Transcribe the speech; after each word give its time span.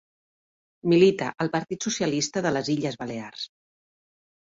Milita 0.93 1.27
al 1.45 1.51
Partit 1.55 1.85
Socialista 1.87 2.43
de 2.47 2.53
les 2.55 2.71
Illes 2.77 2.97
Balears. 3.03 3.45